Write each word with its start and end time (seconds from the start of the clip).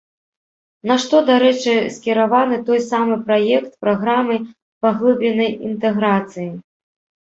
На 0.91 0.95
што, 1.03 1.15
дарэчы, 1.27 1.75
скіраваны 1.99 2.57
той 2.71 2.79
самы 2.89 3.21
праект 3.29 3.71
праграмы 3.87 4.43
паглыбленай 4.85 5.51
інтэграцыі. 5.73 6.53